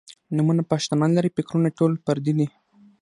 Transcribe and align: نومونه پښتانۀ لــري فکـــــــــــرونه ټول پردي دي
نومونه 0.35 0.61
پښتانۀ 0.71 1.07
لــري 1.15 1.29
فکـــــــــــرونه 1.35 1.69
ټول 1.79 1.91
پردي 2.05 2.33
دي 2.37 2.47